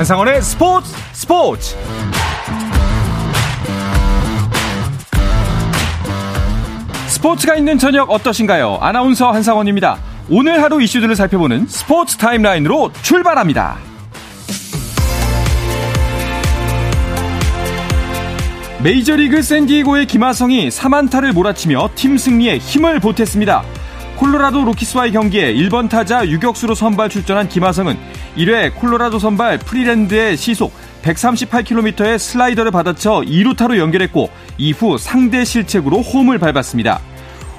[0.00, 1.76] 한상원의 스포츠 스포츠
[7.08, 8.78] 스포츠가 있는 저녁 어떠신가요?
[8.80, 9.98] 아나운서 한상원입니다.
[10.30, 13.76] 오늘 하루 이슈들을 살펴보는 스포츠 타임라인으로 출발합니다.
[18.82, 23.64] 메이저리그 샌디에고의 김하성이 3안타를 몰아치며 팀 승리에 힘을 보탰습니다.
[24.16, 27.98] 콜로라도 로키스와의 경기에 1번 타자 유격수로 선발 출전한 김하성은
[28.36, 37.00] 1회 콜로라도 선발 프리랜드의 시속 138km의 슬라이더를 받아쳐 2루타로 연결했고 이후 상대 실책으로 홈을 밟았습니다.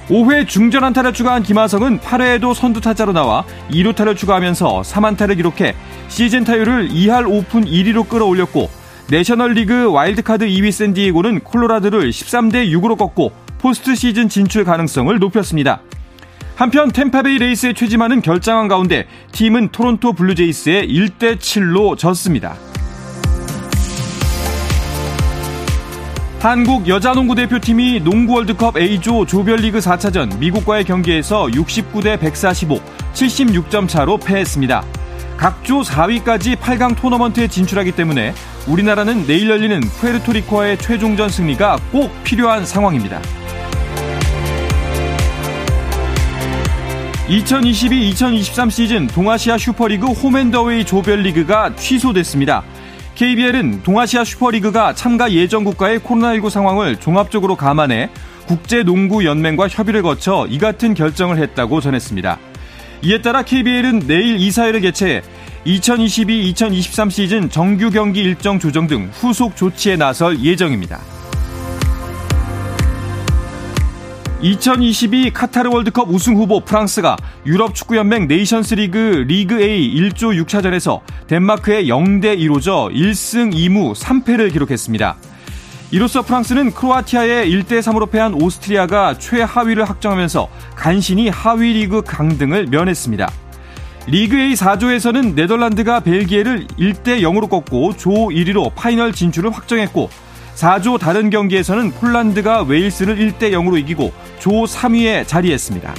[0.07, 5.75] 5회 중전 안타를 추가한 김하성은 8회에도 선두 타자로 나와 2루타를 추가하면서 3안타를 기록해
[6.09, 8.69] 시즌 타율을 2할 5푼 1리로 끌어올렸고
[9.09, 15.81] 내셔널리그 와일드카드 2위 샌디에고는 콜로라도를 13대 6으로 꺾고 포스트 시즌 진출 가능성을 높였습니다.
[16.61, 22.53] 한편 템파베이 레이스에 최지만은 결장한 가운데 팀은 토론토 블루제이스에 1대 7로 졌습니다.
[26.39, 32.79] 한국 여자농구 대표팀이 농구 월드컵 A조 조별리그 4차전 미국과의 경기에서 69대 145,
[33.13, 34.83] 76점 차로 패했습니다.
[35.37, 38.35] 각조 4위까지 8강 토너먼트에 진출하기 때문에
[38.67, 43.19] 우리나라는 내일 열리는 푸에르토리코와의 최종전 승리가 꼭 필요한 상황입니다.
[47.31, 52.61] 2022-2023 시즌 동아시아 슈퍼리그 홈앤더웨이 조별리그가 취소됐습니다.
[53.15, 58.09] KBL은 동아시아 슈퍼리그가 참가 예정 국가의 코로나19 상황을 종합적으로 감안해
[58.47, 62.37] 국제농구연맹과 협의를 거쳐 이 같은 결정을 했다고 전했습니다.
[63.03, 65.21] 이에 따라 KBL은 내일 이사회를 개최해
[65.65, 70.99] 2022-2023 시즌 정규 경기 일정 조정 등 후속 조치에 나설 예정입니다.
[74.41, 77.15] 2022 카타르 월드컵 우승 후보 프랑스가
[77.45, 83.93] 유럽 축구 연맹 네이션스 리그 리그 A 1조 6차전에서 덴마크에 0대 1로 져 1승 2무
[83.93, 85.15] 3패를 기록했습니다.
[85.91, 93.31] 이로써 프랑스는 크로아티아에 1대 3으로 패한 오스트리아가 최하위를 확정하면서 간신히 하위 리그 강등을 면했습니다.
[94.07, 100.09] 리그 A 4조에서는 네덜란드가 벨기에를 1대 0으로 꺾고 조 1위로 파이널 진출을 확정했고
[100.55, 105.93] 4조 다른 경기에서는 폴란드가 웨일스를 1대 0으로 이기고 조 3위에 자리했습니다.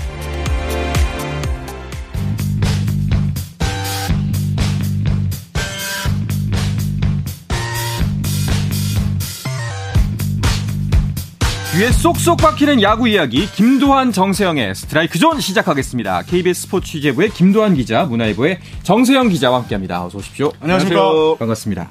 [11.74, 16.20] 귀에 쏙쏙 박히는 야구 이야기 김도환 정세영의 스트라이크 존 시작하겠습니다.
[16.22, 20.04] KBS 스포츠 취재부의 김도환 기자, 문화일보의 정세영 기자와 함께합니다.
[20.04, 20.52] 어서 오십시오.
[20.60, 21.00] 안녕하십니까.
[21.00, 21.36] 안녕하세요.
[21.38, 21.88] 반갑습니다.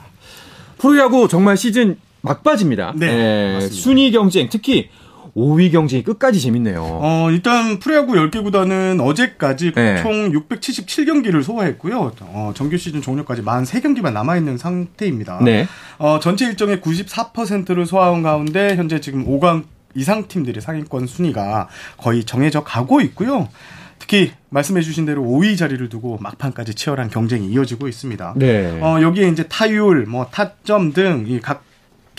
[0.77, 2.93] 프로야구 정말 시즌 막바지입니다.
[2.97, 4.89] 네, 예, 순위 경쟁 특히
[5.35, 6.81] 5위 경쟁이 끝까지 재밌네요.
[6.83, 10.01] 어, 일단 프로야구 10개 구단은 어제까지 네.
[10.01, 12.11] 총 677경기를 소화했고요.
[12.21, 15.39] 어, 정규 시즌 종료까지 43경기만 남아있는 상태입니다.
[15.43, 15.67] 네.
[15.99, 19.63] 어, 전체 일정의 94%를 소화한 가운데 현재 지금 5강
[19.95, 23.47] 이상 팀들의 상위권 순위가 거의 정해져 가고 있고요.
[23.99, 28.33] 특히 말씀해주신 대로 5위 자리를 두고 막판까지 치열한 경쟁이 이어지고 있습니다.
[28.35, 28.79] 네.
[28.81, 31.63] 어, 여기에 이제 타율, 뭐 타점 등 이 각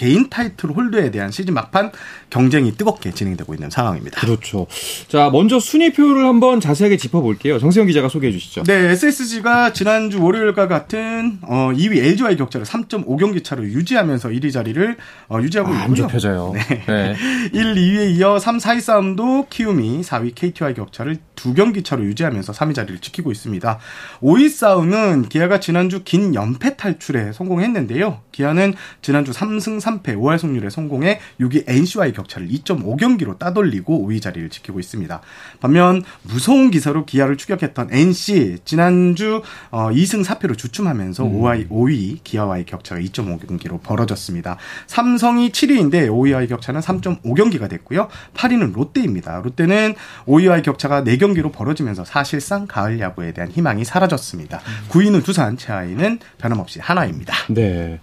[0.03, 1.93] 개인 타이틀 홀더에 대한 시즌 막판
[2.29, 4.21] 경쟁이 뜨겁게 진행되고 있는 상황입니다.
[4.21, 4.67] 그렇죠.
[5.07, 7.61] 자, 먼저 순위표를 한번 자세하게 짚어볼게요.
[7.61, 8.65] 정세영 기자가 소개해 주시죠.
[8.65, 14.97] 네, SSG가 지난주 월요일과 같은 어, 2위 LG와의 격차를 3.5경기 차로 유지하면서 1위 자리를
[15.29, 16.09] 어, 유지하고 아, 안 있고요.
[16.09, 16.53] 좁혀져요.
[16.53, 16.85] 네.
[16.85, 17.17] 네.
[17.55, 22.99] 1, 2위에 이어 3, 4위 싸움도 키움이 4위 KT와의 격차를 2경기 차로 유지하면서 3위 자리를
[22.99, 23.79] 지키고 있습니다.
[24.21, 28.21] 5위 싸움은 기아가 지난주 긴 연패 탈출에 성공했는데요.
[28.33, 34.81] 기아는 지난주 3승 3패 5할 승률에 성공해 6위 NC와의 격차를 2.5경기로 따돌리고 5위 자리를 지키고
[34.81, 35.21] 있습니다.
[35.61, 43.01] 반면 무서운 기사로 기아를 추격했던 NC 지난주 어, 2승 4패로 주춤하면서 5위, 5위 기아와의 격차가
[43.01, 44.57] 2.5경기로 벌어졌습니다.
[44.87, 48.09] 삼성이 7위인데 5위와의 격차는 3.5경기가 됐고요.
[48.35, 49.41] 8위는 롯데입니다.
[49.41, 49.95] 롯데는
[50.27, 54.61] 5위와의 격차가 4경기로 벌어지면서 사실상 가을 야구에 대한 희망이 사라졌습니다.
[54.91, 57.35] 9위는 두산, 최하위는 변함없이 하나입니다.
[57.49, 58.00] 네.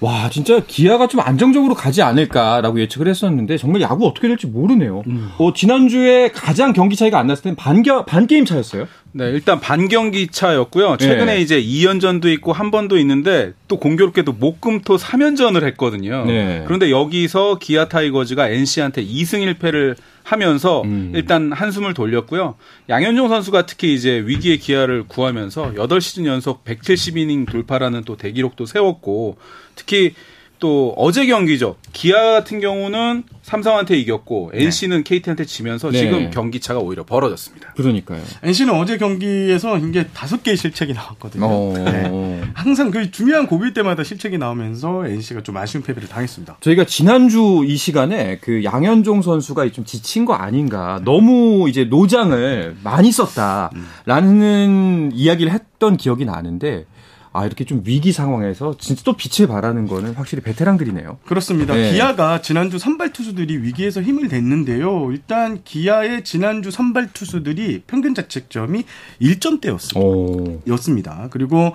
[0.00, 5.02] 와, 진짜 기아가 좀 안정적으로 가지 않을까라고 예측을 했었는데 정말 야구 어떻게 될지 모르네요.
[5.38, 8.86] 어, 지난주에 가장 경기 차이가 안 났을 땐 반겨, 반 게임 차였어요.
[9.12, 10.96] 네, 일단 반 경기 차였고요.
[10.96, 11.40] 최근에 네.
[11.40, 16.24] 이제 2연전도 있고 한 번도 있는데 또 공교롭게도 목금토 3연전을 했거든요.
[16.26, 16.62] 네.
[16.66, 21.10] 그런데 여기서 기아 타이거즈가 NC한테 2승 1패를 하면서 음.
[21.14, 22.54] 일단 한숨을 돌렸고요.
[22.88, 29.38] 양현종 선수가 특히 이제 위기의 기아를 구하면서 8시즌 연속 170이닝 돌파라는 또 대기록도 세웠고
[29.74, 30.14] 특히
[30.60, 31.76] 또 어제 경기죠.
[31.92, 35.98] 기아 같은 경우는 삼성한테 이겼고 NC는 KT한테 지면서 네.
[35.98, 37.72] 지금 경기 차가 오히려 벌어졌습니다.
[37.72, 38.20] 그러니까요.
[38.44, 41.46] NC는 어제 경기에서 이게 다섯 개의 실책이 나왔거든요.
[41.46, 41.74] 어.
[41.76, 42.42] 네.
[42.54, 46.58] 항상 그 중요한 고비 때마다 실책이 나오면서 NC가 좀 아쉬운 패배를 당했습니다.
[46.60, 51.00] 저희가 지난주 이 시간에 그 양현종 선수가 좀 지친 거 아닌가.
[51.04, 56.84] 너무 이제 노장을 많이 썼다라는 이야기를 했던 기억이 나는데
[57.32, 61.18] 아, 이렇게 좀 위기 상황에서 진짜 또 빛을 발하는 거는 확실히 베테랑들이네요.
[61.26, 61.74] 그렇습니다.
[61.74, 61.92] 네.
[61.92, 65.12] 기아가 지난주 선발 투수들이 위기에서 힘을 냈는데요.
[65.12, 68.84] 일단 기아의 지난주 선발 투수들이 평균 자책점이
[69.22, 69.96] 1점대였습니다.
[69.96, 70.60] 오.
[70.66, 71.28] 였습니다.
[71.30, 71.72] 그리고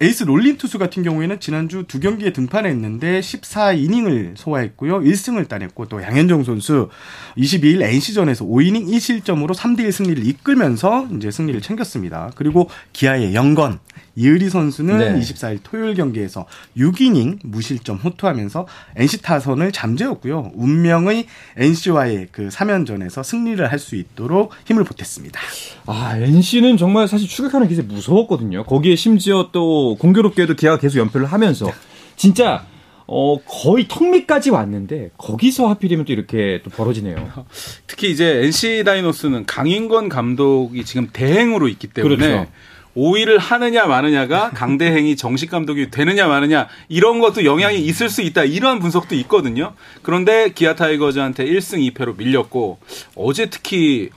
[0.00, 5.00] 에이스 롤린 투수 같은 경우에는 지난주 두 경기에 등판했는데 14이닝을 소화했고요.
[5.00, 6.88] 1승을 따냈고 또 양현종 선수
[7.36, 12.30] 22일 NC전에서 5이닝 1실점으로 3대 1 승리를 이끌면서 이제 승리를 챙겼습니다.
[12.36, 13.80] 그리고 기아의 영건
[14.14, 15.20] 이의리 선수는 네.
[15.20, 16.46] 24일 토요일 경기에서
[16.76, 18.66] 6이닝 무실점 호투하면서
[18.96, 20.52] NC 타선을 잠재웠고요.
[20.54, 25.40] 운명의 NC와의 그 3연전에서 승리를 할 수 있도록 힘을 보탰습니다.
[25.86, 28.64] 아, NC는 정말 사실 추격하는 기세 무서웠거든요.
[28.64, 31.70] 거기에 심지어 또 공교롭게도 기아가 계속 연패를 하면서
[32.16, 32.66] 진짜
[33.06, 37.46] 어 거의 턱 밑까지 왔는데 거기서 하필이면 또 이렇게 또 벌어지네요.
[37.86, 42.50] 특히 이제 NC 다이노스는 강인권 감독이 지금 대행으로 있기 때문에 그렇죠.
[42.96, 48.78] 5위를 하느냐 마느냐가 강대행이 정식 감독이 되느냐 마느냐 이런 것도 영향이 있을 수 있다 이런
[48.78, 49.72] 분석도 있거든요.
[50.02, 52.78] 그런데 기아 타이거즈한테 1승 2패로 밀렸고
[53.14, 54.10] 어제 특히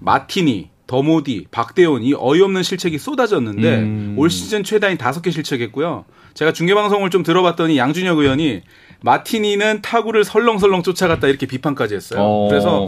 [0.00, 4.14] 마티니 더모디, 박대원 이 어이없는 실책이 쏟아졌는데 음.
[4.16, 6.04] 올 시즌 최다인 5개 실책했고요.
[6.34, 8.62] 제가 중계 방송을 좀 들어봤더니 양준혁 의원이
[9.00, 12.20] 마티니는 타구를 설렁설렁 쫓아갔다 이렇게 비판까지 했어요.
[12.20, 12.48] 어.
[12.48, 12.86] 그래서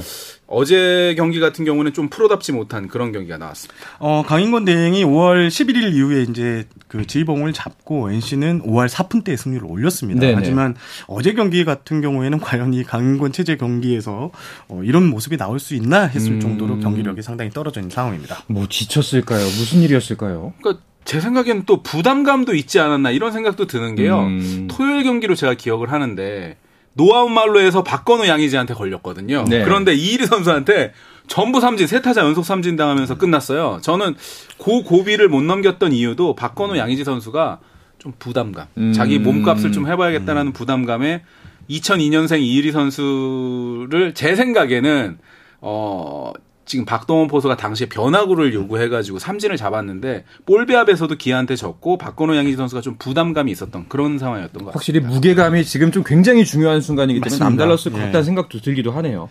[0.48, 3.78] 어제 경기 같은 경우는 좀 프로답지 못한 그런 경기가 나왔습니다.
[3.98, 10.20] 어, 강인권 대행이 5월 11일 이후에 이제 그 지휘봉을 잡고 NC는 5월 4푼대의 승률을 올렸습니다.
[10.20, 10.34] 네네.
[10.34, 10.74] 하지만
[11.06, 14.30] 어제 경기 같은 경우에는 과연 이 강인권 체제 경기에서
[14.68, 16.40] 어, 이런 모습이 나올 수 있나 했을 음.
[16.40, 18.42] 정도로 경기력이 상당히 떨어져 있는 상황입니다.
[18.46, 19.44] 뭐 지쳤을까요?
[19.44, 20.54] 무슨 일이었을까요?
[20.62, 24.20] 그러니까 제 생각에는 또 부담감도 있지 않았나 이런 생각도 드는 게요.
[24.20, 24.68] 음.
[24.70, 26.56] 토요일 경기로 제가 기억을 하는데
[26.98, 29.44] 노아웃 만루에서 박건우 양의지한테 걸렸거든요.
[29.48, 29.62] 네.
[29.62, 30.92] 그런데 이의리 선수한테
[31.28, 33.78] 전부 삼진 세 타자 연속 삼진 당하면서 끝났어요.
[33.82, 34.16] 저는
[34.58, 37.60] 고 고비를 못 넘겼던 이유도 박건우 양의지 선수가
[37.98, 38.92] 좀 부담감, 음.
[38.92, 41.22] 자기 몸값을 좀 해봐야겠다라는 부담감에
[41.70, 45.18] 2002년생 이의리 선수를 제 생각에는
[45.60, 46.32] 어
[46.68, 52.82] 지금 박동원 포수가 당시에 변화구를 요구해가지고 삼진을 잡았는데 볼 배합에서도 기아한테 졌고 박건우 양의지 선수가
[52.82, 54.72] 좀 부담감이 있었던 그런 상황이었던 것 같아요.
[54.74, 57.48] 확실히 무게감이 지금 좀 굉장히 중요한 순간이기 때문에 맞습니다.
[57.48, 58.06] 남달랐을 것 예.
[58.06, 59.28] 같다는 생각도 들기도 하네요.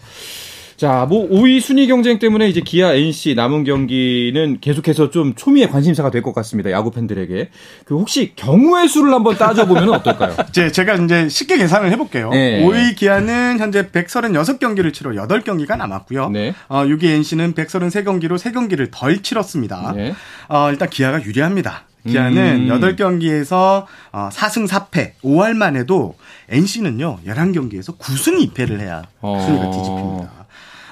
[0.78, 6.12] 자, 뭐 5위 순위 경쟁 때문에 이제 기아 NC 남은 경기는 계속해서 좀 초미의 관심사가
[6.12, 6.70] 될 것 같습니다.
[6.70, 7.50] 야구 팬들에게.
[7.86, 10.36] 그 혹시 경우의 수를 한번 따져 보면 어떨까요?
[10.50, 12.30] 이제 제가 이제 쉽게 계산을 해 볼게요.
[12.30, 12.64] 네.
[12.64, 16.30] 5위 기아는 현재 136경기를 치러 8경기가 남았고요.
[16.30, 16.54] 네.
[16.68, 19.94] 어, 6위 NC는 133경기로 3경기를 덜 치렀습니다.
[19.96, 20.14] 네.
[20.48, 21.86] 어, 일단 기아가 유리합니다.
[22.08, 22.80] 기아는 음.
[22.80, 26.14] 8경기에서 어, 4승 4패, 5할만 해도
[26.50, 29.44] NC는요, 11경기에서 9승 2패를 해야 어.
[29.46, 30.37] 순위가 뒤집힙니다.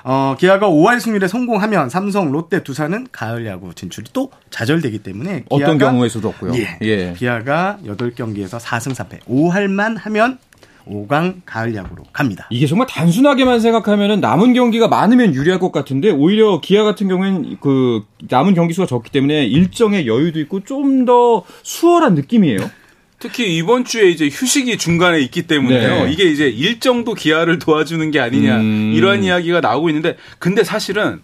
[0.07, 5.79] 어, 기아가 5할 승률에 성공하면 삼성, 롯데, 두산은 가을 야구 진출이 또 좌절되기 때문에 어떤
[5.79, 6.53] 기아가- 경우에서도 없고요.
[6.55, 6.77] 예.
[6.83, 7.13] 예.
[7.17, 10.37] 기아가 8경기에서 4승 4패, 5할만 하면
[10.87, 12.47] 5강 가을 야구로 갑니다.
[12.51, 18.03] 이게 정말 단순하게만 생각하면은 남은 경기가 많으면 유리할 것 같은데 오히려 기아 같은 경우에는 그
[18.29, 22.59] 남은 경기 수가 적기 때문에 일정의 여유도 있고 좀 더 수월한 느낌이에요.
[23.25, 26.05] 특히 이번 주에 이제 휴식이 중간에 있기 때문에요.
[26.05, 26.11] 네.
[26.11, 28.93] 이게 이제 일정도 기아를 도와주는 게 아니냐 음.
[28.95, 31.21] 이러한 이야기가 나오고 있는데 근데 사실은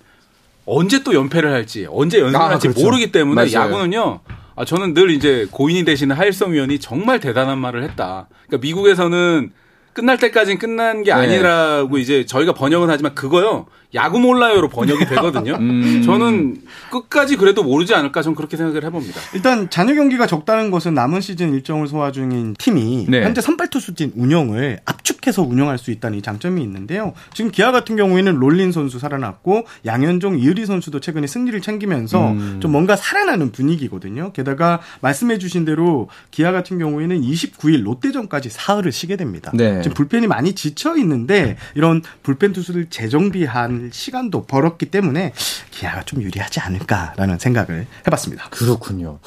[0.66, 2.84] 언제 또 연패를 할지 언제 연승을 아, 할지 그렇죠.
[2.84, 3.68] 모르기 때문에 맞아요.
[3.68, 4.20] 야구는요.
[4.56, 8.28] 아 저는 늘 이제 고인이 되시는 하일성 위원이 정말 대단한 말을 했다.
[8.48, 9.52] 그러니까 미국에서는
[9.94, 11.20] 끝날 때까지는 끝난 게 네.
[11.20, 13.66] 아니라고 이제 저희가 번역은 하지만 그거요.
[13.94, 15.56] 야구 몰라요로 번역이 되거든요.
[15.60, 16.02] 음.
[16.06, 19.20] 저는 끝까지 그래도 모르지 않을까 전 그렇게 생각을 해봅니다.
[19.34, 23.24] 일단 잔여 경기가 적다는 것은 남은 시즌 일정을 소화 중인 팀이 네.
[23.24, 27.14] 현재 선발 투수진 운영을 압축해서 운영할 수 있다는 이 장점이 있는데요.
[27.34, 32.60] 지금 기아 같은 경우에는 롤린 선수 살아났고 양현종, 이의리 선수도 최근에 승리를 챙기면서 음.
[32.62, 34.32] 좀 뭔가 살아나는 분위기거든요.
[34.32, 39.52] 게다가 말씀해주신 대로 기아 같은 경우에는 29일 롯데전까지 사흘을 쉬게 됩니다.
[39.54, 39.81] 네.
[39.82, 45.34] 지금 불펜이 많이 지쳐 있는데 이런 불펜 투수들 재정비한 시간도 벌었기 때문에
[45.72, 48.50] 기아가 좀 유리하지 않을까라는 생각을 해봤습니다.
[48.50, 49.20] 그렇군요.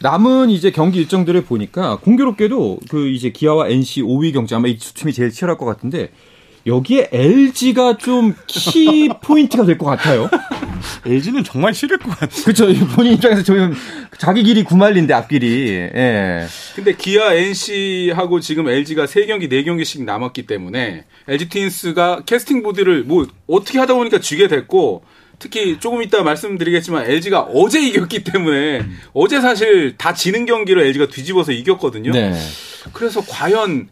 [0.00, 4.94] 남은 이제 경기 일정들을 보니까 공교롭게도 그 이제 기아와 NC 5위 경쟁 아마 이 두
[4.94, 6.10] 팀이 제일 치열할 것 같은데
[6.66, 10.28] 여기에 LG가 좀 키 포인트가 될 것 같아요.
[11.06, 12.42] LG는 정말 싫을 것 같아요.
[12.44, 12.66] 그렇죠.
[12.94, 13.74] 본인 입장에서 저희는
[14.18, 15.68] 자기 길이 구만린데 앞길이.
[15.94, 16.46] 예.
[16.74, 23.78] 근데 기아 NC하고 지금 LG가 3경기, 4경기씩 남았기 때문에 LG 트윈스가 캐스팅 보트를 뭐 어떻게
[23.78, 25.04] 하다 보니까 쥐게 됐고
[25.38, 28.98] 특히 조금 이따 말씀드리겠지만 LG가 어제 이겼기 때문에 음.
[29.14, 32.12] 어제 사실 다 지는 경기를 LG가 뒤집어서 이겼거든요.
[32.12, 32.34] 네.
[32.92, 33.88] 그래서 과연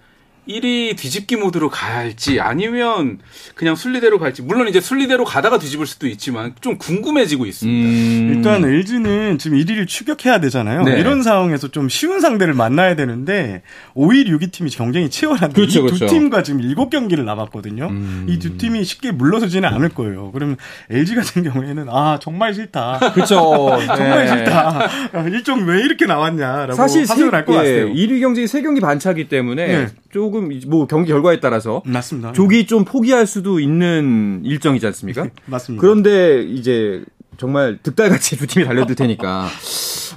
[0.49, 3.19] 1위 뒤집기 모드로 갈지 아니면
[3.55, 7.89] 그냥 순리대로 갈지 물론 이제 순리대로 가다가 뒤집을 수도 있지만 좀 궁금해지고 있습니다.
[7.89, 8.33] 음...
[8.35, 10.83] 일단 LG는 지금 1위를 추격해야 되잖아요.
[10.85, 10.99] 네.
[10.99, 13.63] 이런 상황에서 좀 쉬운 상대를 만나야 되는데
[13.95, 16.07] 5위, 6위 팀이 경쟁이 치열한데 그렇죠, 이두 그렇죠.
[16.07, 17.89] 팀과 지금 7경기를 남았거든요.
[17.89, 18.27] 음...
[18.29, 20.31] 이두 팀이 쉽게 물러서지는 않을 거예요.
[20.33, 20.57] 그러면
[20.91, 23.13] LG 같은 경우에는 아 정말 싫다.
[23.15, 23.79] 그렇죠.
[23.87, 24.29] 정말 네.
[24.29, 24.89] 싫다.
[25.29, 27.87] 일종 왜 이렇게 나왔냐라고 사실 할것 예, 같아요.
[27.93, 29.87] 1위 경쟁이 3경기 반차기 때문에 네.
[30.11, 32.33] 조금 뭐 경기 결과에 따라서 맞습니다.
[32.33, 35.27] 조기 좀 포기할 수도 있는 일정이지 않습니까?
[35.47, 35.81] 맞습니다.
[35.81, 37.05] 그런데 이제
[37.37, 39.49] 정말 득달같이 두 팀이 달려들 테니까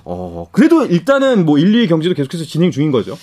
[0.03, 3.17] 어 그래도 일단은 뭐 1, 2위 경기도 계속해서 진행 중인 거죠.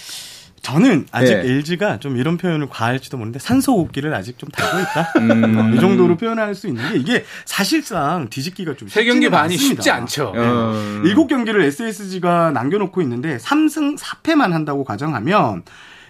[0.61, 1.49] 저는 아직 네.
[1.53, 5.13] LG가 좀 이런 표현을 과할지도 모르는데 산소 호흡기를 아직 좀 달고 있다.
[5.19, 5.75] 음.
[5.75, 10.33] 이 정도로 표현할 수 있는 게 이게 사실상 뒤집기가 좀 세 경기 반이 쉽지 않죠.
[10.35, 10.41] 네.
[10.41, 11.03] 음.
[11.05, 15.63] 7경기를 SSG가 남겨놓고 있는데 3승 4패만 한다고 가정하면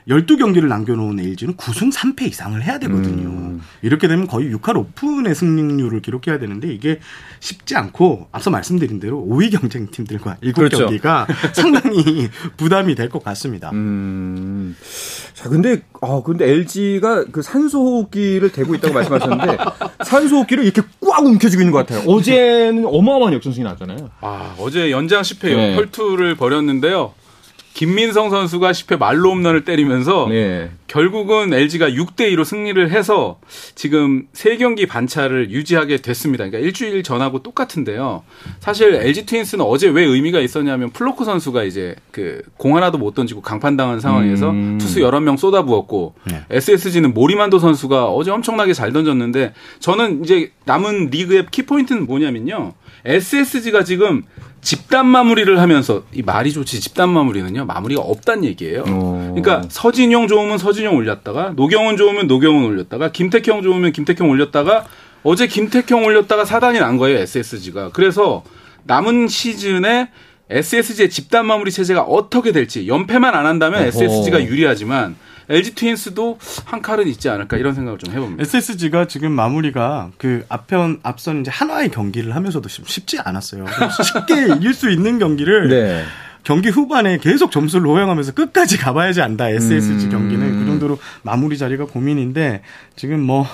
[0.09, 3.29] 12경기를 남겨놓은 LG는 9승 3패 이상을 해야 되거든요.
[3.29, 3.61] 음.
[3.83, 7.01] 이렇게 되면 거의 6할 오픈의 승률을 기록해야 되는데 이게
[7.41, 11.27] 쉽지 않고 앞서 말씀드린 대로 5위 경쟁팀들과 7경기가 그렇죠.
[11.53, 13.71] 상당히 부담이 될 것 같습니다.
[13.73, 14.77] 음.
[15.35, 19.57] 자, 근데, 아, 근데 LG가 그 산소호흡기를 대고 있다고 말씀하셨는데
[20.05, 22.07] 산소호흡기를 이렇게 꽉 움켜쥐고 있는 것 같아요.
[22.11, 24.11] 어제는 어마어마한 역전승이 나왔잖아요.
[24.21, 25.77] 아, 어제 연장 10회 네.
[25.77, 27.15] 혈투를 벌였는데요.
[27.79, 30.69] 김민성 선수가 10회 말로 홈런을 때리면서 네.
[30.89, 33.39] 결국은 LG가 6대 2로 승리를 해서
[33.77, 36.45] 지금 3경기 반차를 유지하게 됐습니다.
[36.45, 38.25] 그러니까 일주일 전하고 똑같은데요.
[38.59, 43.43] 사실 LG 트윈스는 어제 왜 의미가 있었냐면 플럿코 선수가 이제 그 공 하나도 못 던지고
[43.43, 44.79] 강판당한 상황에서 음.
[44.79, 46.43] 투수 11명 쏟아부었고 네.
[46.51, 52.73] SSG는 모리만도 선수가 어제 엄청나게 잘 던졌는데 저는 이제 남은 리그의 키포인트는 뭐냐면요.
[53.09, 54.23] SSG가 지금
[54.61, 58.83] 집단 마무리를 하면서 이 말이 좋지 집단 마무리는요 마무리가 없단 얘기예요.
[58.83, 58.85] 오.
[58.87, 59.35] 어.
[59.35, 64.85] 그러니까 서진용 좋으면 서진용 올렸다가 노경은 좋으면 노경은 올렸다가 김택형 좋으면 김택형 올렸다가
[65.23, 67.91] 어제 김태형 올렸다가 사단이 난 거예요 SSG가.
[67.93, 68.45] 그래서
[68.85, 70.11] 남은 시즌에
[70.51, 73.89] SSG의 집단 마무리 체제가 어떻게 될지 연패만 안 한다면 어허.
[73.89, 75.17] SSG가 유리하지만
[75.49, 78.43] LG 트윈스도 한 칼은 있지 않을까 이런 생각을 좀 해봅니다.
[78.43, 83.65] SSG가 지금 마무리가 그 앞편 앞선 이제 한화의 경기를 하면서도 쉽지 않았어요.
[84.05, 86.05] 쉽게 이길 수 있는 경기를 네.
[86.45, 89.49] 경기 후반에 계속 점수를 호영하면서 끝까지 가봐야지 안다.
[89.51, 90.11] SSG 음.
[90.11, 92.63] 경기는 그 정도로 마무리 자리가 고민인데
[92.97, 93.47] 지금 뭐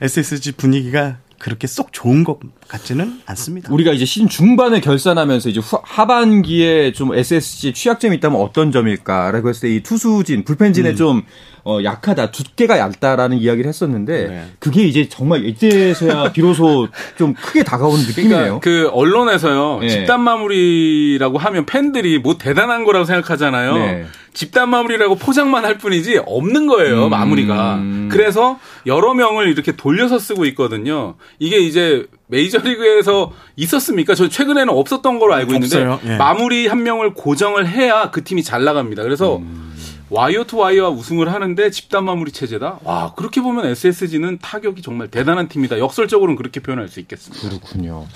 [0.00, 3.72] SSG 분위기가 그렇게 쏙 좋은 것 같지는 않습니다.
[3.72, 9.68] 우리가 이제 시즌 중반에 결산하면서 이제 후, 하반기에 좀 SSG 취약점이 있다면 어떤 점일까라고 했을
[9.68, 10.96] 때 이 투수진, 불펜진에 음.
[10.96, 11.22] 좀
[11.64, 14.44] 어, 약하다, 두께가 얇다라는 이야기를 했었는데 네.
[14.58, 18.60] 그게 이제 정말 이제서야 비로소 좀 크게 다가오는 느낌이네요.
[18.60, 19.88] 그러니까 그 언론에서요 네.
[19.88, 23.74] 집단 마무리라고 하면 팬들이 뭐 대단한 거라고 생각하잖아요.
[23.74, 24.06] 네.
[24.38, 27.10] 집단 마무리라고 포장만 할 뿐이지 없는 거예요 음.
[27.10, 27.82] 마무리가.
[28.08, 31.16] 그래서 여러 명을 이렇게 돌려서 쓰고 있거든요.
[31.40, 34.14] 이게 이제 메이저리그에서 있었습니까?
[34.14, 36.16] 저 최근에는 없었던 걸로 알고 있는데 예.
[36.18, 39.02] 마무리 한 명을 고정을 해야 그 팀이 잘 나갑니다.
[39.02, 39.74] 그래서 음.
[40.10, 42.78] 와이어 투 와이어와 우승을 하는데 집단 마무리 체제다.
[42.84, 45.80] 와 그렇게 보면 SSG는 타격이 정말 대단한 팀이다.
[45.80, 47.48] 역설적으로는 그렇게 표현할 수 있겠습니다.
[47.48, 48.06] 그렇군요.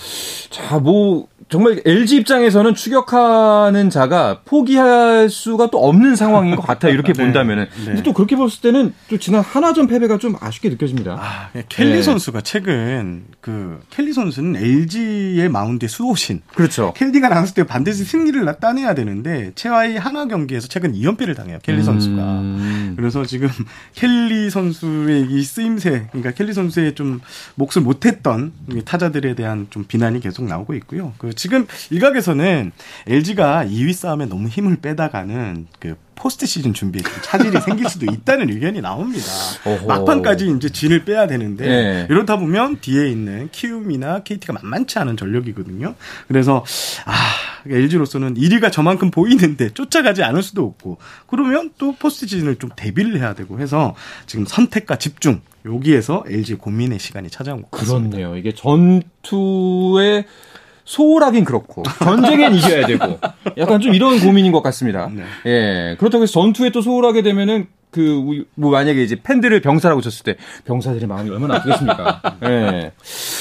[0.51, 6.93] 자, 뭐 정말 LG 입장에서는 추격하는 자가 포기할 수가 또 없는 상황인 것 같아요.
[6.93, 7.23] 이렇게 네.
[7.23, 7.67] 본다면은.
[7.81, 7.85] 네.
[7.85, 11.19] 근데 또 그렇게 봤을 때는 또 지난 한화전 패배가 좀 아쉽게 느껴집니다.
[11.21, 12.03] 아, 네, 켈리 네.
[12.03, 16.43] 선수가 최근 그 켈리 선수는 LG의 마운드의 수호신.
[16.55, 16.93] 그렇죠.
[16.97, 21.59] 켈리가 나왔을 때 반드시 승리를 따내야 되는데 최하위 한화 경기에서 최근 2연패를 당해요.
[21.63, 22.23] 켈리 선수가.
[22.23, 22.95] 음.
[22.97, 23.49] 그래서 지금
[23.95, 27.21] 켈리 선수의 이 쓰임새, 그러니까 켈리 선수의 좀
[27.55, 28.53] 몫을 못했던
[28.85, 31.13] 타자들에 대한 좀 비난이 계속 나오고 있고요.
[31.19, 32.73] 그 지금 일각에서는
[33.07, 38.81] LG가 2위 싸움에 너무 힘을 빼다가는 그 포스트 시즌 준비에 차질이 생길 수도 있다는 의견이
[38.81, 39.27] 나옵니다.
[39.65, 39.87] 어허.
[39.87, 42.07] 막판까지 이제 진을 빼야 되는데 네.
[42.09, 45.95] 이렇다 보면 뒤에 있는 키움이나 KT가 만만치 않은 전력이거든요.
[46.29, 46.65] 그래서
[47.07, 47.13] 아
[47.69, 53.35] LG로서는 1위가 저만큼 보이는데 쫓아가지 않을 수도 없고 그러면 또 포스트 시즌을 좀 대비를 해야
[53.35, 53.95] 되고 해서
[54.27, 58.17] 지금 선택과 집중 여기에서 LG 고민의 시간이 찾아온 것 같습니다.
[58.17, 58.37] 그렇네요.
[58.37, 60.25] 이게 전투의
[60.85, 63.19] 소홀하긴 그렇고 전쟁엔 이겨야 되고
[63.57, 65.09] 약간 좀 이런 고민인 것 같습니다.
[65.13, 65.23] 네.
[65.47, 70.37] 예 그렇다고 해서 전투에 또 소홀하게 되면은 그, 뭐, 만약에 이제 팬들을 병사라고 쳤을 때,
[70.65, 72.23] 병사들의 마음이 얼마나 아프겠습니까?
[72.45, 72.93] 예.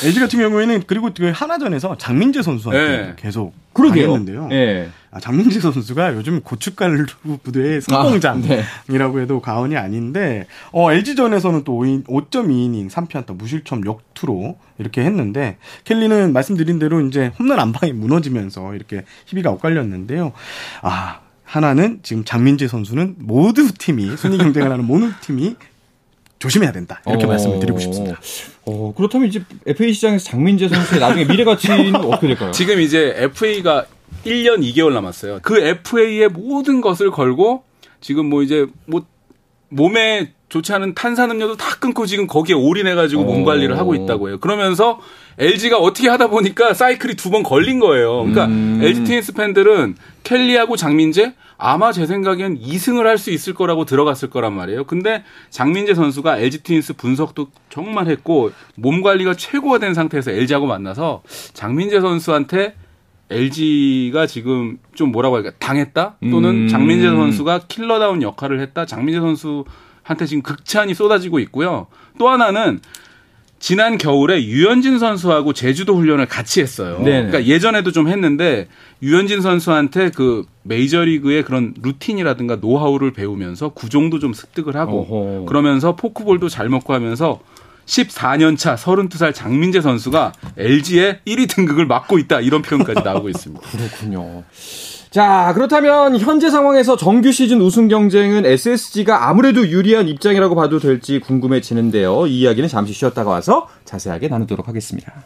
[0.01, 0.07] 네.
[0.07, 3.13] LG 같은 경우에는, 그리고 그 하나전에서 장민재 선수한테 네.
[3.17, 3.53] 계속.
[3.73, 4.07] 그러게요.
[4.07, 4.47] 당했는데요.
[4.47, 4.89] 네.
[5.11, 7.05] 아, 장민재 선수가 요즘 고춧가루
[7.43, 9.21] 부대의 성공장이라고 아, 네.
[9.21, 16.99] 해도 과언이 아닌데, 어, LG전에서는 또 5.2이닝 3피안타 무실점 역투로 이렇게 했는데, 켈리는 말씀드린 대로
[17.01, 20.33] 이제 홈런 안방이 무너지면서 이렇게 희비가 엇갈렸는데요.
[20.81, 25.55] 아, 하나는 지금 장민재 선수는 모두 팀이, 순위 경쟁을 하는 모든 팀이
[26.39, 27.01] 조심해야 된다.
[27.05, 28.17] 이렇게 어, 말씀을 드리고 싶습니다.
[28.71, 32.51] 어, 그렇다면 이제 FA 시장에서 장민재 선수의 나중에 미래 가치는 어떻게 될까요?
[32.51, 33.85] 지금 이제 FA가
[34.25, 35.39] 1년 2개월 남았어요.
[35.41, 37.63] 그 FA의 모든 것을 걸고
[37.99, 39.05] 지금 뭐 이제 뭐
[39.69, 44.37] 몸에 좋지 않은 탄산음료도 다 끊고 지금 거기에 올인해가지고 몸 관리를 하고 있다고 해요.
[44.39, 44.99] 그러면서
[45.39, 48.17] LG가 어떻게 하다 보니까 사이클이 두 번 걸린 거예요.
[48.19, 48.79] 그러니까 음.
[48.83, 54.53] LG 트윈스 팬들은 켈리하고 장민재 아마 제 생각엔 2승을 할 수 있을 거라고 들어갔을 거란
[54.53, 54.85] 말이에요.
[54.85, 61.21] 근데 장민재 선수가 LG 트윈스 분석도 정말 했고 몸 관리가 최고가 된 상태에서 LG하고 만나서
[61.53, 62.75] 장민재 선수한테
[63.29, 66.67] LG가 지금 좀 뭐라고 할까 당했다 또는 음.
[66.67, 68.85] 장민재 선수가 킬러다운 역할을 했다.
[68.85, 71.87] 장민재 선수한테 지금 극찬이 쏟아지고 있고요.
[72.17, 72.79] 또 하나는
[73.61, 76.97] 지난 겨울에 유현진 선수하고 제주도 훈련을 같이 했어요.
[76.97, 77.27] 네네.
[77.27, 78.67] 그러니까 예전에도 좀 했는데
[79.03, 85.45] 유현진 선수한테 그 메이저리그의 그런 루틴이라든가 노하우를 배우면서 구종도 좀 습득을 하고 어허.
[85.45, 87.39] 그러면서 포크볼도 잘 먹고 하면서
[87.85, 93.61] 14년 차 32살 장민재 선수가 LG의 1위 등극을 맡고 있다 이런 표현까지 나오고 있습니다.
[93.69, 94.43] 그렇군요.
[95.11, 102.27] 자, 그렇다면 현재 상황에서 정규 시즌 우승 경쟁은 SSG가 아무래도 유리한 입장이라고 봐도 될지 궁금해지는데요.
[102.27, 105.25] 이 이야기는 잠시 쉬었다가 와서 자세하게 나누도록 하겠습니다.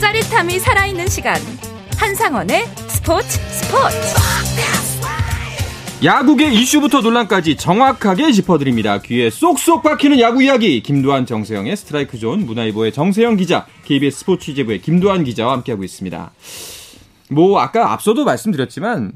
[0.00, 1.36] 짜릿함이 살아있는 시간.
[1.98, 4.41] 한상원의 스포츠 스포츠.
[6.04, 9.00] 야구계 이슈부터 논란까지 정확하게 짚어드립니다.
[9.02, 10.82] 귀에 쏙쏙 박히는 야구 이야기.
[10.82, 16.32] 김도환, 정세영의 스트라이크 존, 문화일보의 정세영 기자, KBS 스포츠 취재부의 김도환 기자와 함께하고 있습니다.
[17.30, 19.12] 뭐 아까 앞서도 말씀드렸지만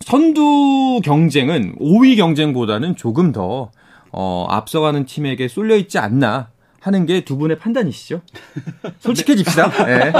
[0.00, 3.70] 선두 경쟁은 5위 경쟁보다는 조금 더
[4.10, 6.48] 어, 앞서가는 팀에게 쏠려 있지 않나
[6.80, 8.20] 하는 게 두 분의 판단이시죠?
[9.00, 9.86] 솔직해집시다.
[9.86, 10.12] 네.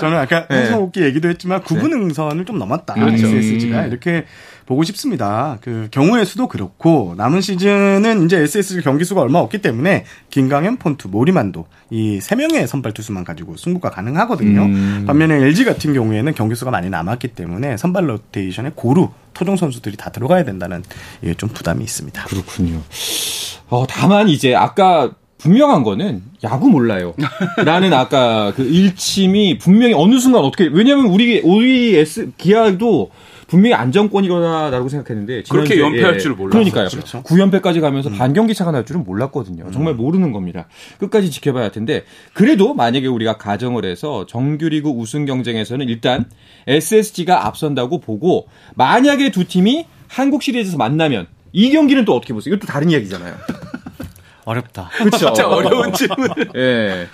[0.00, 1.06] 저는 아까 홍성옥기 네.
[1.06, 2.94] 얘기도 했지만 구분 응선을 좀 넘었다.
[2.94, 3.26] 그렇죠.
[3.26, 3.88] SSG가 음.
[3.88, 4.24] 이렇게
[4.68, 5.56] 보고 싶습니다.
[5.62, 11.08] 그 경우의 수도 그렇고 남은 시즌은 이제 SSG 경기 수가 얼마 없기 때문에 김강현, 폰투,
[11.08, 14.62] 모리만도 이 세 명의 선발 투수만 가지고 승부가 가능하거든요.
[14.62, 15.04] 음.
[15.06, 20.10] 반면에 LG 같은 경우에는 경기 수가 많이 남았기 때문에 선발 로테이션에 고루 토종 선수들이 다
[20.10, 20.82] 들어가야 된다는
[21.24, 22.24] 예, 좀 부담이 있습니다.
[22.24, 22.82] 그렇군요.
[23.70, 27.14] 어, 다만 이제 아까 분명한 거는 야구 몰라요.
[27.64, 33.10] 라는 아까 그 일침이 분명히 어느 순간 어떻게 왜냐면 우리 우리 S 기아도
[33.48, 36.50] 분명히 안정권이거나라고 생각했는데 그렇게 연패할 예, 줄 몰랐어요.
[36.50, 36.88] 그러니까요.
[36.88, 37.22] 그렇죠.
[37.22, 38.18] 9연패까지 가면서 음.
[38.18, 39.64] 반경기 차가 날 줄은 몰랐거든요.
[39.64, 39.72] 음.
[39.72, 40.68] 정말 모르는 겁니다.
[40.98, 46.26] 끝까지 지켜봐야 할 텐데 그래도 만약에 우리가 가정을 해서 정규리그 우승 경쟁에서는 일단
[46.66, 52.54] SSG가 앞선다고 보고 만약에 두 팀이 한국 시리즈에서 만나면 이 경기는 또 어떻게 보세요?
[52.54, 53.34] 이것도 다른 이야기잖아요.
[54.48, 54.88] 어렵다.
[54.96, 55.18] 그렇죠.
[55.18, 56.28] 진짜 어려운 질문.
[56.56, 57.08] 예.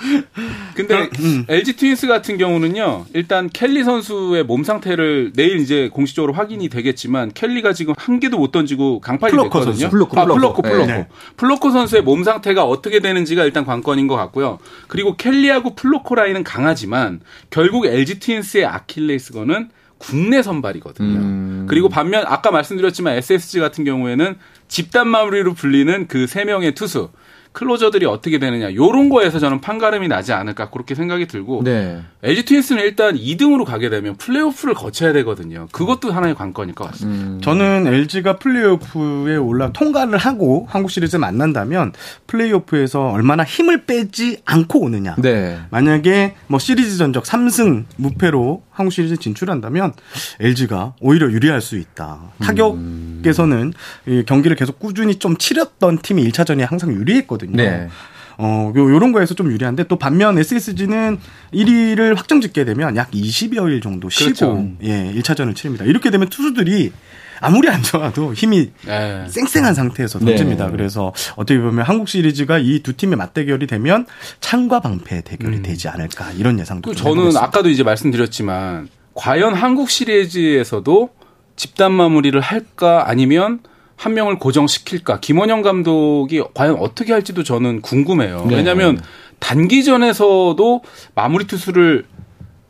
[0.74, 1.44] 근데 음.
[1.48, 3.06] LG 트윈스 같은 경우는요.
[3.12, 8.52] 일단 켈리 선수의 몸 상태를 내일 이제 공식적으로 확인이 되겠지만 켈리가 지금 한 개도 못
[8.52, 9.72] 던지고 강판이 플럿코 됐거든요.
[9.74, 9.90] 선수.
[9.90, 10.86] 플럿코, 아, 플럿코, 플럿코.
[10.86, 11.08] 네.
[11.36, 14.58] 플럿코 선수의 몸 상태가 어떻게 되는지가 일단 관건인 것 같고요.
[14.86, 17.20] 그리고 켈리하고 플로코 라인은 강하지만
[17.50, 21.18] 결국 LG 트윈스의 아킬레스건은 국내 선발이거든요.
[21.18, 21.66] 음.
[21.68, 24.36] 그리고 반면 아까 말씀드렸지만 SSG 같은 경우에는
[24.68, 27.10] 집단 마무리로 불리는 그 세 명의 투수
[27.54, 32.02] 클로저들이 어떻게 되느냐 요런 거에서 저는 판가름이 나지 않을까 그렇게 생각이 들고 네.
[32.24, 35.68] LG 트윈스는 일단 2등으로 가게 되면 플레이오프를 거쳐야 되거든요.
[35.70, 37.24] 그것도 하나의 관건일 것 같습니다.
[37.24, 37.40] 음.
[37.40, 41.92] 저는 LG가 플레이오프에 올라 통과를 하고 한국 시리즈 만난다면
[42.26, 45.14] 플레이오프에서 얼마나 힘을 빼지 않고 오느냐.
[45.18, 45.60] 네.
[45.70, 49.92] 만약에 뭐 시리즈 전적 3승 무패로 한국 시리즈 진출한다면
[50.40, 52.32] LG가 오히려 유리할 수 있다.
[52.40, 53.72] 타격에서는
[54.08, 54.22] 음.
[54.26, 57.43] 경기를 계속 꾸준히 좀 치렀던 팀이 1차전이 항상 유리했거든요.
[57.50, 57.88] 네.
[58.36, 61.18] 어, 요, 요런 거에서 좀 유리한데 또 반면 SSG는
[61.52, 64.68] 1위를 확정 짓게 되면 약 20여일 정도 쉬고 그렇죠.
[64.82, 65.84] 예, 1차전을 치릅니다.
[65.84, 66.92] 이렇게 되면 투수들이
[67.40, 69.26] 아무리 안 좋아도 힘이 네.
[69.28, 70.66] 쌩쌩한 상태에서 던집니다.
[70.66, 70.72] 네.
[70.72, 74.06] 그래서 어떻게 보면 한국 시리즈가 이 두 팀의 맞대결이 되면
[74.40, 75.62] 창과 방패 대결이 음.
[75.62, 81.10] 되지 않을까 이런 예상도 그 저는 아까도 이제 말씀드렸지만 과연 한국 시리즈에서도
[81.56, 83.60] 집단 마무리를 할까 아니면
[83.96, 85.20] 한 명을 고정시킬까?
[85.20, 88.46] 김원영 감독이 과연 어떻게 할지도 저는 궁금해요.
[88.48, 88.56] 네.
[88.56, 89.00] 왜냐하면
[89.38, 90.82] 단기전에서도
[91.14, 92.06] 마무리 투수를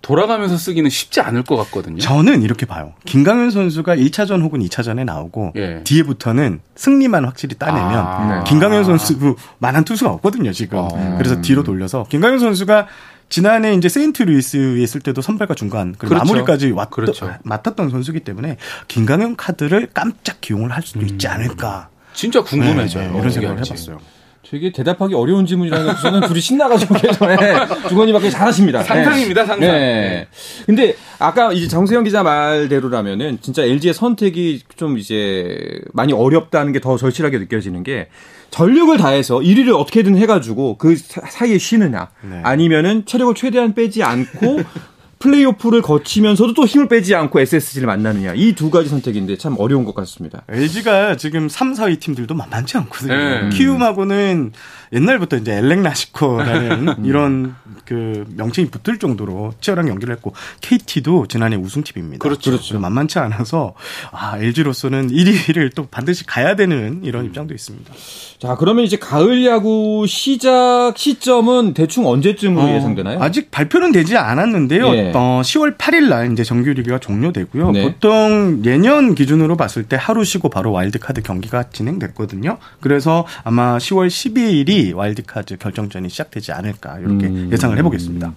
[0.04, 1.98] 돌아가면서 쓰기는 쉽지 않을 것 같거든요.
[1.98, 2.92] 저는 이렇게 봐요.
[3.06, 5.80] 김강현 선수가 1차전 혹은 2차전에 나오고 예.
[5.82, 8.36] 뒤에부터는 승리만 확실히 따내면 아.
[8.36, 8.44] 네.
[8.46, 10.78] 김강현 선수 만한 투수가 없거든요, 지금.
[10.78, 11.14] 어.
[11.16, 12.86] 그래서 뒤로 돌려서 김강현 선수가
[13.34, 16.24] 지난해 이제 세인트 루이스에 있을 때도 선발과 중간 그리고 그렇죠.
[16.24, 17.34] 마무리까지 왔, 그렇죠.
[17.42, 21.08] 맡았던 선수기 때문에 김강현 카드를 깜짝 기용을 할 수도 음.
[21.08, 21.88] 있지 않을까.
[22.12, 23.06] 진짜 궁금해져요.
[23.08, 23.56] 네, 네, 이런 생각을.
[23.64, 23.98] 해봤어요.
[24.48, 27.36] 되게 대답하기 어려운 질문이라는 것 저는 둘이 신나가지고 계속 네,
[27.88, 28.84] 주거님밖에 잘하십니다.
[28.84, 29.68] 상상입니다, 상상.
[29.68, 30.28] 네.
[30.64, 36.96] 근데 아까 이제 정세영 기자 말대로라면은 진짜 LG의 선택이 좀 이제 많이 어렵다는 게 더
[36.96, 38.08] 절실하게 느껴지는 게
[38.50, 42.40] 전력을 다해서 1위를 어떻게든 해가지고 그 사- 사이에 쉬느냐 네.
[42.44, 44.60] 아니면은 체력을 최대한 빼지 않고
[45.18, 49.94] 플레이오프를 거치면서도 또 힘을 빼지 않고 SSG를 만나느냐 이 두 가지 선택인데 참 어려운 것
[49.94, 50.42] 같습니다.
[50.50, 53.14] LG가 지금 3, 4위 팀들도 만만치 않거든요.
[53.14, 53.48] 네.
[53.50, 54.52] 키움하고는
[54.92, 62.22] 옛날부터 이제 엘렉 나시코라는 이런 그 명칭이 붙을 정도로 치열한 경기를 했고 KT도 지난해 우승팀입니다.
[62.22, 62.50] 그렇죠.
[62.50, 63.74] 그래서 만만치 않아서
[64.10, 67.92] 아, LG로서는 1위를 또 반드시 가야 되는 이런 입장도 있습니다.
[68.38, 73.22] 자 그러면 이제 가을 야구 시작 시점은 대충 언제쯤으로 어, 예상되나요?
[73.22, 74.94] 아직 발표는 되지 않았는데요.
[74.94, 75.12] 예.
[75.14, 77.70] 어, 10월 8일 날 이제 정규 리그가 종료되고요.
[77.72, 77.82] 네.
[77.82, 82.58] 보통 예년 기준으로 봤을 때 하루 쉬고 바로 와일드카드 경기가 진행됐거든요.
[82.80, 87.50] 그래서 아마 10월 12일이 와일드카드 결정전이 시작되지 않을까 이렇게 음.
[87.52, 88.34] 예상을 해보겠습니다.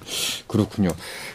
[0.48, 0.90] 그렇군요.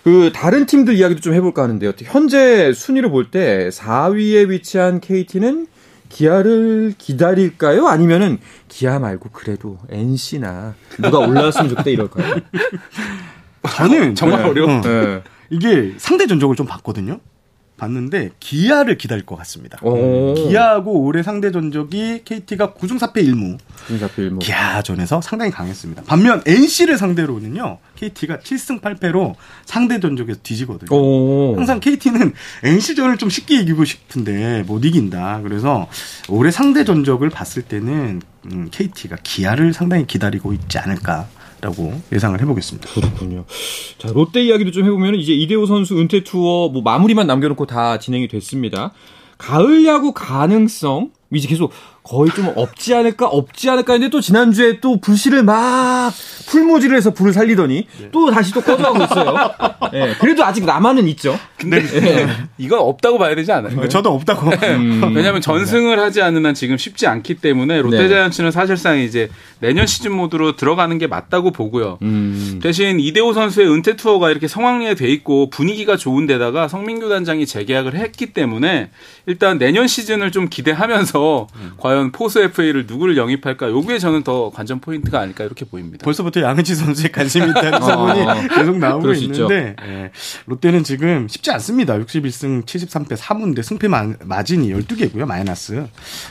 [0.05, 1.92] 그 다른 팀들 이야기도 좀 해볼까 하는데요.
[2.05, 5.66] 현재 순위를 볼 때 4위에 위치한 KT는
[6.09, 7.87] 기아를 기다릴까요?
[7.87, 12.37] 아니면은 기아 말고 그래도 NC나 누가 올라왔으면 좋겠다 이럴까요?
[13.77, 14.79] 저는 정말 네, 어려워.
[14.79, 15.22] 어, 네.
[15.51, 17.20] 이게 상대 전적을 좀 봤거든요.
[17.83, 19.79] 봤는데 기아를 기다릴 것 같습니다.
[19.83, 20.35] 오.
[20.35, 23.59] 기아하고 올해 상대 전적이 KT가 9승 4패 1무.
[23.88, 24.38] 김사필 뭐.
[24.38, 26.05] 기아전에서 상당히 강했습니다.
[26.07, 30.97] 반면 NC를 상대로는요, KT가 7승 8패로 상대 전적에서 뒤지거든요.
[30.97, 31.57] 오.
[31.57, 35.40] 항상 KT는 NC전을 좀 쉽게 이기고 싶은데 못 이긴다.
[35.42, 35.88] 그래서
[36.29, 41.27] 올해 상대 전적을 봤을 때는 음, KT가 기아를 상당히 기다리고 있지 않을까
[41.62, 42.90] 라고 예상을 해보겠습니다.
[42.90, 43.44] 그렇군요.
[43.98, 48.27] 자, 롯데 이야기도 좀 해보면 이제 이대호 선수 은퇴 투어 뭐 마무리만 남겨놓고 다 진행이
[48.27, 48.92] 됐습니다.
[49.38, 51.72] 가을 야구 가능성 이제 계속
[52.04, 56.12] 거의 좀 없지 않을까 없지 않을까 했는데 또 지난주에 또 불씨를 막
[56.48, 59.34] 풀모지를 해서 불을 살리더니 또 다시 또 꺼져가고 있어요.
[59.94, 61.38] 예, 그래도 아직 남아는 있죠.
[61.56, 62.28] 근데 예.
[62.58, 63.88] 이건 없다고 봐야 되지 않아요?
[63.88, 64.50] 저도 없다고.
[64.50, 65.12] 음.
[65.14, 67.82] 왜냐하면 전승을 하지 않는 한 지금 쉽지 않기 때문에 네.
[67.82, 69.28] 롯데자이언츠는 사실상 이제
[69.60, 71.98] 내년 시즌 모드로 들어가는 게 맞다고 보고요.
[72.02, 72.58] 음.
[72.62, 78.32] 대신 이대호 선수의 은퇴 투어가 이렇게 성황리에 돼 있고 분위기가 좋은데다가 성민규 단장이 재계약을 했기
[78.32, 78.90] 때문에
[79.26, 81.72] 일단 내년 시즌을 좀 기대하면서 음.
[81.76, 86.05] 과연 포수 FA를 누구를 영입할까 요게 저는 더 관전 포인트가 아닐까 이렇게 보입니다.
[86.05, 87.87] 벌써부터 양의지 선수에 관심이 있다는 어.
[87.87, 90.11] 소문이 계속 나오고 있는데 예,
[90.46, 91.98] 롯데는 지금 쉽지 않습니다.
[91.98, 95.26] 61승 73패 3무인데 승패 마, 마진이 12개고요.
[95.26, 95.87] 마이너스.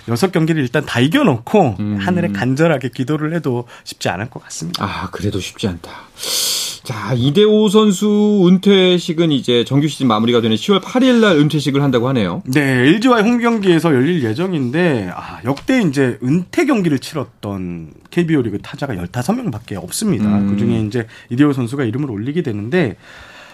[0.08, 1.98] 6경기를 일단 다 이겨놓고 음.
[2.00, 4.84] 하늘에 간절하게 기도를 해도 쉽지 않을 것 같습니다.
[4.84, 5.92] 아, 그래도 쉽지 않다.
[6.84, 12.42] 자, 이대호 선수 은퇴식은 이제 정규 시즌 마무리가 되는 10월 8일 날 은퇴식을 한다고 하네요.
[12.46, 18.96] 네, LG와의 홈 경기에서 열릴 예정인데 아, 역대 이제 은퇴 경기를 치렀던 KBO 리그 타자가
[18.96, 20.26] 15명밖에 없습니다.
[20.26, 20.50] 음.
[20.50, 22.96] 그중에 이제 이대호 선수가 이름을 올리게 되는데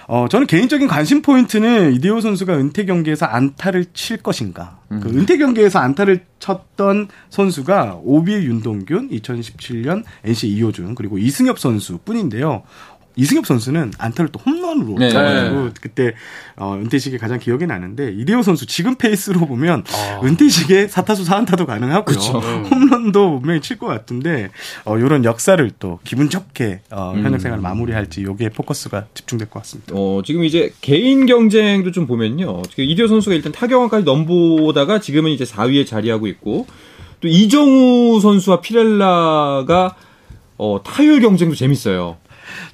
[0.09, 4.79] 어, 저는 개인적인 관심 포인트는 이대호 선수가 은퇴 경기에서 안타를 칠 것인가.
[4.87, 12.63] 그 은퇴 경기에서 안타를 쳤던 선수가 OB의 윤동균, 2017년 NC 이호준, 그리고 이승엽 선수 뿐인데요.
[13.17, 15.09] 이승엽 선수는 안타를 또 홈런으로 네.
[15.09, 16.13] 쳐가지고 그때
[16.55, 20.21] 어, 은퇴식이 가장 기억에 나는데 이대호 선수 지금 페이스로 보면 아.
[20.23, 22.15] 은퇴식에 4타수 4안타도 가능하고요.
[22.15, 22.39] 그쵸.
[22.39, 24.49] 홈런도 분명히 칠 것 같은데
[24.85, 27.23] 어, 이런 역사를 또 기분 좋게 어, 음.
[27.23, 29.93] 현역 생활을 마무리할지 여기에 포커스가 집중될 것 같습니다.
[29.95, 32.61] 어, 지금 이제 개인 경쟁도 좀 보면요.
[32.69, 36.65] 지금 이대호 선수가 일단 타격왕까지 넘보다가 지금은 이제 4위에 자리하고 있고
[37.19, 39.95] 또 이정우 선수와 피렐라가
[40.57, 42.17] 어, 타율 경쟁도 재밌어요.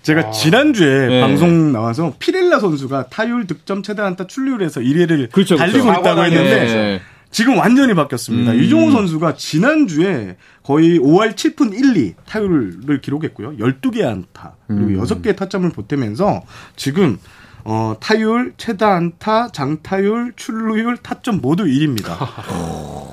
[0.02, 1.22] 제가 지난주에 네.
[1.22, 6.00] 방송 나와서 피렐라 선수가 타율 득점 최다 안타 출루율에서 1위를 그렇죠, 달리고 그렇죠.
[6.02, 7.02] 있다고 했는데 네.
[7.32, 8.52] 지금 완전히 바뀌었습니다.
[8.52, 8.60] 음.
[8.60, 13.58] 이종호 선수가 지난주에 거의 5할 7푼 1, 2 타율을 기록했고요.
[13.58, 15.04] 12개 안타, 그리고 음.
[15.04, 16.44] 6개의 타점을 보태면서
[16.76, 17.18] 지금
[17.66, 22.18] 어, 타율, 최다 안타, 장타율, 출루율, 타점 모두 1위입니다.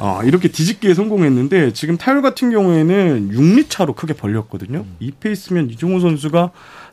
[0.00, 4.84] 어, 이렇게 뒤집기에 성공했는데 지금 타율 같은 경우에는 6리 차로 크게 벌렸거든요.
[4.98, 6.50] 이 페이스면 이종호 선수가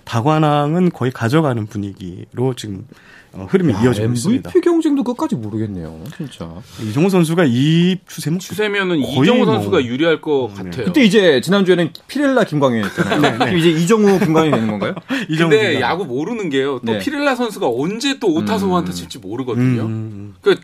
[0.08, 2.88] 다관왕은 거의 가져가는 분위기로 지금
[3.34, 4.52] 어, 흐름이 야, 이어지고 MVP 있습니다.
[4.64, 6.02] 경쟁도 끝까지 모르겠네요.
[6.16, 6.50] 진짜.
[6.82, 10.64] 이정우 선수가 이 추세면 추세면은 거의 이정우 뭐- 선수가 유리할 것 네.
[10.64, 10.86] 같아요.
[10.86, 13.38] 그때 이제 지난주에는 피렐라 김광현이었잖아요.
[13.38, 14.96] 그럼 이제 이정우 김광현이 되는 건가요?
[15.30, 15.82] 이정우 근데 선수가.
[15.82, 16.80] 야구 모르는 게요.
[16.86, 17.00] 또 네.
[17.00, 19.82] 피렐라 선수가 언제 또 오타소 한타 칠지 모르거든요.
[19.84, 20.56] 음, 그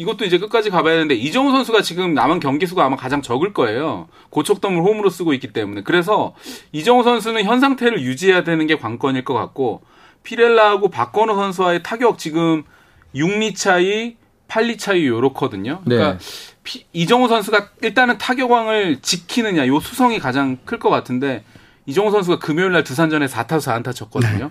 [0.00, 4.08] 이것도 이제 끝까지 가봐야 되는데 이정우 선수가 지금 남은 경기 수가 아마 가장 적을 거예요.
[4.30, 6.34] 고척돔을 홈으로 쓰고 있기 때문에 그래서
[6.72, 9.82] 이정우 선수는 현 상태를 유지해야 되는 게 관건일 것 같고
[10.22, 12.62] 피렐라하고 박건호 선수와의 타격 지금
[13.14, 14.16] 6리 차이,
[14.48, 15.82] 8리 차이 요렇거든요.
[15.84, 16.18] 그러니까 네.
[16.62, 21.44] 피- 이정우 선수가 일단은 타격왕을 지키느냐 요 수성이 가장 클 것 같은데
[21.86, 24.50] 이정우 선수가 금요일 날 두산전에 4타수 4안타 쳤거든요.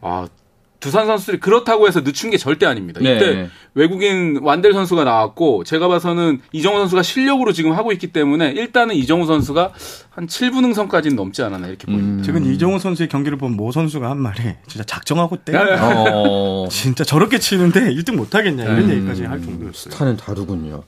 [0.00, 0.26] 아,
[0.86, 3.00] 두산 선수들이 그렇다고 해서 늦춘 게 절대 아닙니다.
[3.02, 3.16] 네.
[3.16, 8.94] 이때 외국인 완델 선수가 나왔고 제가 봐서는 이정우 선수가 실력으로 지금 하고 있기 때문에 일단은
[8.94, 9.72] 이정우 선수가
[10.10, 12.22] 한 7분 응선까지는 넘지 않았나 이렇게 보입니다.
[12.24, 15.58] 최근 이정우 선수의 경기를 본 모 선수가 한 말이 진짜 작정하고 때 네.
[15.80, 18.90] 어, 진짜 저렇게 치는데 1등 못 하겠냐 이런 음.
[18.90, 19.92] 얘기까지 할 정도였어요.
[19.92, 20.82] 스타는 다르군요.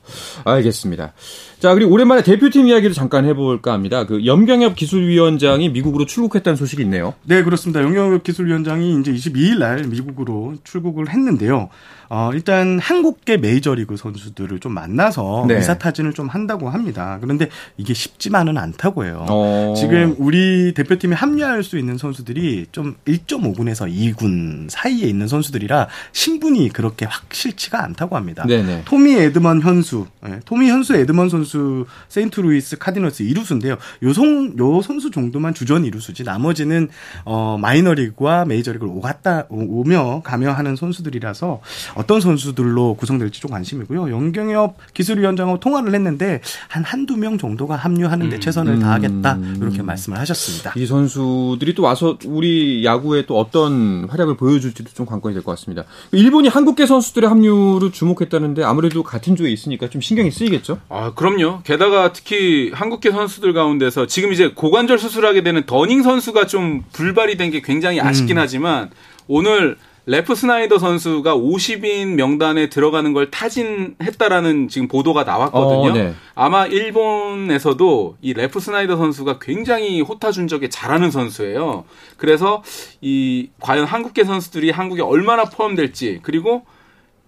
[0.45, 1.13] 알겠습니다.
[1.59, 4.05] 자, 그리고 오랜만에 대표팀 이야기를 잠깐 해볼까 합니다.
[4.05, 7.15] 그 염경엽 기술위원장이 미국으로 출국했다는 소식이 있네요.
[7.23, 7.81] 네, 그렇습니다.
[7.81, 11.69] 영영엽 기술위원장이 이제 22일 날 미국으로 출국을 했는데요.
[12.11, 15.55] 어, 일단 한국계 메이저리그 선수들을 좀 만나서 네.
[15.55, 17.19] 의사타진을 좀 한다고 합니다.
[17.21, 19.25] 그런데 이게 쉽지만은 않다고 해요.
[19.29, 19.73] 어.
[19.77, 27.05] 지금 우리 대표팀에 합류할 수 있는 선수들이 좀 1.5군에서 2군 사이에 있는 선수들이라 신분이 그렇게
[27.05, 28.43] 확실치가 않다고 합니다.
[28.47, 28.83] 네네.
[28.85, 33.77] 토미 에드먼 현수, 예, 토미 현수 에드먼 선수 세인트루이스 카디널스 이루수인데요.
[34.01, 36.89] 요선 요 선수 정도만 주전 이루수지 나머지는
[37.25, 41.61] 어 마이너리그와 메이저리그를 오갔다 오- 오며 가며 하는 선수들이라서
[41.99, 44.09] 어떤 선수들로 구성될지 좀 관심이고요.
[44.09, 50.71] 염경엽 기술위원장하고 통화를 했는데 한 한두 명 정도가 합류하는데 최선을 다하겠다 이렇게 말씀을 하셨습니다.
[50.77, 55.83] 이 선수들이 또 와서 우리 야구에 또 어떤 활약을 보여줄지도 좀 관건이 될 것 같습니다.
[56.13, 60.79] 일본이 한국계 선수들의 합류를 주목했다는데 아무래도 같은 조에 있으니까 좀 신경이 쓰이겠죠?
[60.87, 61.61] 아, 그럼요.
[61.63, 67.49] 게다가 특히 한국계 선수들 가운데서 지금 이제 고관절 수술하게 되는 더닝 선수가 좀 불발이 된
[67.49, 68.41] 게 굉장히 아쉽긴 음.
[68.43, 68.91] 하지만
[69.27, 69.75] 오늘
[70.09, 75.91] 레프 스나이더 선수가 50인 명단에 들어가는 걸 타진했다라는 지금 보도가 나왔거든요.
[75.91, 76.15] 어, 네.
[76.33, 81.83] 아마 일본에서도 이 레프 스나이더 선수가 굉장히 호타준족에 잘하는 선수예요.
[82.17, 82.63] 그래서
[83.01, 86.65] 이 과연 한국계 선수들이 한국에 얼마나 포함될지 그리고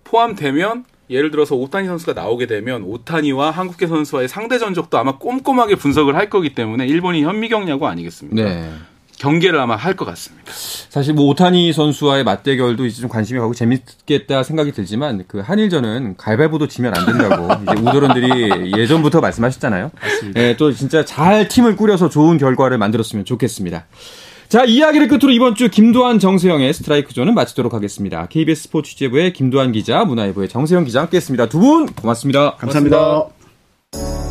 [0.04, 6.15] 포함되면 예를 들어서 오타니 선수가 나오게 되면 오타니와 한국계 선수와의 상대 전적도 아마 꼼꼼하게 분석을
[6.15, 8.44] 할 거기 때문에 일본이 현미경 야구 아니겠습니까?
[8.44, 8.72] 네.
[9.22, 10.52] 경계를 아마 할 것 같습니다.
[10.90, 16.68] 사실 뭐 오타니 선수와의 맞대결도 이제 좀 관심이 가고 재밌겠다 생각이 들지만 그 한일전은 갈발보도
[16.68, 19.92] 지면 안 된다고 이제 우도런들이 예전부터 말씀하셨잖아요.
[20.34, 23.86] 네, 또 진짜 잘 팀을 꾸려서 좋은 결과를 만들었으면 좋겠습니다.
[24.50, 28.26] 자, 이야기를 끝으로 이번 주 김도한 정세영의 스트라이크 존은 마치도록 하겠습니다.
[28.28, 31.48] KBS 스포츠 취재부의 김도한 기자, 문화일보의 정세영 기자 함께했습니다.
[31.48, 32.56] 두 분 고맙습니다.
[32.58, 34.31] 감사합니다.